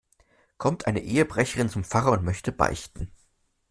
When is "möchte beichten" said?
2.23-3.11